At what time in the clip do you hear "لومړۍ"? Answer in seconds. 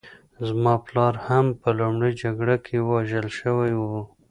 1.79-2.11